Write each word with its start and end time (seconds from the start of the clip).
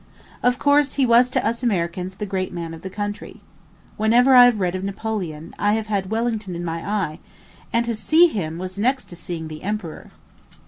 Of 0.41 0.57
course, 0.57 0.93
he 0.95 1.05
was 1.05 1.29
to 1.29 1.45
us 1.45 1.61
Americans 1.61 2.15
the 2.17 2.25
great 2.25 2.51
man 2.51 2.73
of 2.73 2.81
the 2.81 2.89
country. 2.89 3.41
Whenever 3.97 4.33
I 4.33 4.45
have 4.45 4.59
read 4.59 4.73
of 4.73 4.83
Napoleon, 4.83 5.53
I 5.59 5.73
have 5.73 5.85
had 5.85 6.09
Wellington 6.09 6.55
in 6.55 6.65
my 6.65 6.83
eye, 6.83 7.19
and 7.71 7.85
to 7.85 7.93
see 7.93 8.25
him 8.25 8.57
was 8.57 8.79
next 8.79 9.09
to 9.09 9.15
seeing 9.15 9.47
the 9.47 9.61
emperor. 9.61 10.09